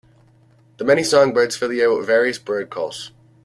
[0.77, 3.11] The many song birds fill the air with various birdcalls.